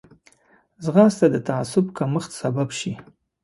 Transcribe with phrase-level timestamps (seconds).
[0.83, 2.93] ځغاسته د تعصب کمښت سبب شي